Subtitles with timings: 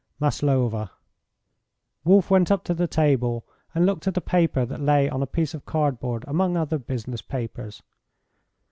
[0.19, 0.89] "Maslova."
[2.05, 5.27] Wolf went up to the table and looked at a paper that lay on a
[5.27, 7.83] piece of cardboard among other business papers.